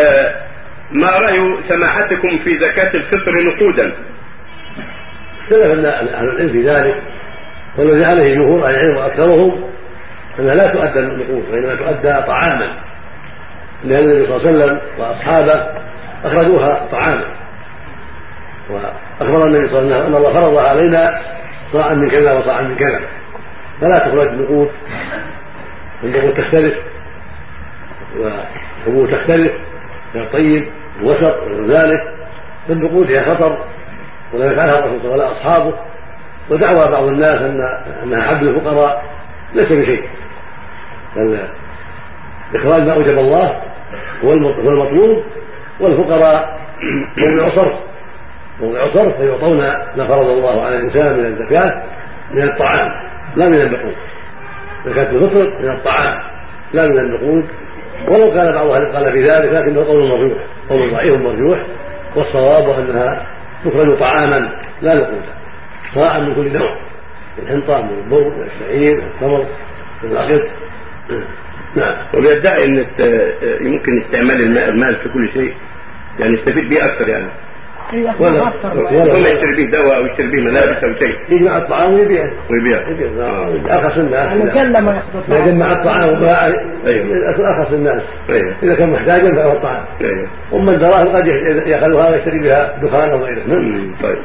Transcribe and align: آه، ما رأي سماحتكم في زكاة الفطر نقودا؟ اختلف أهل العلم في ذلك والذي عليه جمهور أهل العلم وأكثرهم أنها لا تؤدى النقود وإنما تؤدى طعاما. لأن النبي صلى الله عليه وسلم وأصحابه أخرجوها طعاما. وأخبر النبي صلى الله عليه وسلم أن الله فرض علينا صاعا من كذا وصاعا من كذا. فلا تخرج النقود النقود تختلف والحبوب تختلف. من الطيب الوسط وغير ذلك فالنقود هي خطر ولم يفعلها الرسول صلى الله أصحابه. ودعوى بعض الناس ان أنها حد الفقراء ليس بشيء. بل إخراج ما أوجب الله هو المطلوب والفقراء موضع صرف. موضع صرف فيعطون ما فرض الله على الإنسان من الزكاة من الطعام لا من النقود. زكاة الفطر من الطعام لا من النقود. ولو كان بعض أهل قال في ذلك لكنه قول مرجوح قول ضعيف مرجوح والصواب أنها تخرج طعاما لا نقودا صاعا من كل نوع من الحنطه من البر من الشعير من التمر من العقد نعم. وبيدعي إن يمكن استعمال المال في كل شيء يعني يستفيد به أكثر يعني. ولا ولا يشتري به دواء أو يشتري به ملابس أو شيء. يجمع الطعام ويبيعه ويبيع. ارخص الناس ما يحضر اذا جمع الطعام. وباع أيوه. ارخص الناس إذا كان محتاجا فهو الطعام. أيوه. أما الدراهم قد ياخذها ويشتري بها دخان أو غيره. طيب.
آه، 0.00 0.34
ما 0.90 1.10
رأي 1.10 1.56
سماحتكم 1.68 2.38
في 2.44 2.58
زكاة 2.58 2.94
الفطر 2.94 3.32
نقودا؟ 3.42 3.92
اختلف 5.42 5.64
أهل 5.64 5.86
العلم 5.86 6.52
في 6.52 6.62
ذلك 6.62 7.02
والذي 7.78 8.04
عليه 8.04 8.34
جمهور 8.34 8.66
أهل 8.66 8.74
العلم 8.74 8.96
وأكثرهم 8.96 9.64
أنها 10.38 10.54
لا 10.54 10.66
تؤدى 10.66 10.98
النقود 10.98 11.44
وإنما 11.50 11.74
تؤدى 11.74 12.26
طعاما. 12.26 12.68
لأن 13.84 14.04
النبي 14.04 14.26
صلى 14.26 14.36
الله 14.36 14.48
عليه 14.48 14.64
وسلم 14.64 14.80
وأصحابه 14.98 15.66
أخرجوها 16.24 16.88
طعاما. 16.92 17.24
وأخبر 18.70 19.46
النبي 19.46 19.68
صلى 19.68 19.78
الله 19.78 19.94
عليه 19.94 20.04
وسلم 20.04 20.06
أن 20.06 20.14
الله 20.14 20.32
فرض 20.32 20.56
علينا 20.56 21.02
صاعا 21.72 21.94
من 21.94 22.10
كذا 22.10 22.32
وصاعا 22.32 22.62
من 22.62 22.76
كذا. 22.76 23.00
فلا 23.80 23.98
تخرج 23.98 24.28
النقود 24.28 24.70
النقود 26.04 26.34
تختلف 26.34 26.74
والحبوب 28.16 29.10
تختلف. 29.10 29.52
من 30.14 30.20
الطيب 30.20 30.66
الوسط 31.00 31.36
وغير 31.42 31.66
ذلك 31.66 32.00
فالنقود 32.68 33.10
هي 33.10 33.24
خطر 33.24 33.58
ولم 34.32 34.52
يفعلها 34.52 34.78
الرسول 34.78 35.00
صلى 35.02 35.14
الله 35.14 35.32
أصحابه. 35.32 35.74
ودعوى 36.50 36.90
بعض 36.90 37.04
الناس 37.04 37.40
ان 37.40 37.60
أنها 38.02 38.22
حد 38.22 38.42
الفقراء 38.42 39.04
ليس 39.54 39.72
بشيء. 39.72 40.04
بل 41.16 41.38
إخراج 42.54 42.82
ما 42.82 42.92
أوجب 42.92 43.18
الله 43.18 43.60
هو 44.24 44.32
المطلوب 44.32 45.24
والفقراء 45.80 46.60
موضع 47.16 47.54
صرف. 47.54 47.72
موضع 48.60 48.94
صرف 48.94 49.16
فيعطون 49.16 49.58
ما 49.96 50.06
فرض 50.08 50.28
الله 50.28 50.64
على 50.64 50.76
الإنسان 50.76 51.18
من 51.18 51.26
الزكاة 51.26 51.82
من 52.30 52.42
الطعام 52.42 52.90
لا 53.36 53.48
من 53.48 53.60
النقود. 53.60 53.94
زكاة 54.86 55.10
الفطر 55.10 55.62
من 55.62 55.70
الطعام 55.70 56.22
لا 56.72 56.86
من 56.86 56.98
النقود. 56.98 57.44
ولو 58.08 58.34
كان 58.34 58.52
بعض 58.52 58.66
أهل 58.66 58.96
قال 58.96 59.12
في 59.12 59.30
ذلك 59.30 59.52
لكنه 59.52 59.84
قول 59.84 60.08
مرجوح 60.08 60.38
قول 60.68 60.90
ضعيف 60.90 61.20
مرجوح 61.20 61.58
والصواب 62.16 62.70
أنها 62.70 63.26
تخرج 63.64 63.98
طعاما 63.98 64.52
لا 64.82 64.94
نقودا 64.94 65.34
صاعا 65.94 66.18
من 66.18 66.34
كل 66.34 66.58
نوع 66.58 66.76
من 67.38 67.44
الحنطه 67.44 67.82
من 67.82 68.02
البر 68.04 68.28
من 68.28 68.46
الشعير 68.46 68.94
من 68.94 69.02
التمر 69.02 69.46
من 70.02 70.10
العقد 70.10 70.48
نعم. 71.76 71.94
وبيدعي 72.14 72.64
إن 72.64 72.86
يمكن 73.60 74.00
استعمال 74.00 74.58
المال 74.58 74.96
في 74.96 75.08
كل 75.08 75.28
شيء 75.32 75.54
يعني 76.18 76.34
يستفيد 76.34 76.68
به 76.68 76.84
أكثر 76.84 77.10
يعني. 77.10 77.28
ولا 77.92 78.52
ولا 78.92 79.28
يشتري 79.28 79.64
به 79.64 79.70
دواء 79.76 79.96
أو 79.96 80.06
يشتري 80.06 80.26
به 80.26 80.40
ملابس 80.40 80.84
أو 80.84 80.94
شيء. 80.94 81.16
يجمع 81.28 81.58
الطعام 81.58 81.94
ويبيعه 81.94 82.30
ويبيع. 82.50 82.78
ارخص 83.70 83.98
الناس 83.98 84.36
ما 84.80 84.92
يحضر 84.92 85.36
اذا 85.36 85.46
جمع 85.46 85.72
الطعام. 85.72 86.08
وباع 86.08 86.46
أيوه. 86.86 87.06
ارخص 87.38 87.72
الناس 87.72 88.02
إذا 88.62 88.74
كان 88.74 88.90
محتاجا 88.90 89.34
فهو 89.34 89.52
الطعام. 89.52 89.84
أيوه. 90.00 90.28
أما 90.52 90.72
الدراهم 90.72 91.08
قد 91.16 91.26
ياخذها 91.66 92.10
ويشتري 92.10 92.38
بها 92.38 92.78
دخان 92.82 93.10
أو 93.10 93.24
غيره. 93.24 93.42
طيب. 94.02 94.18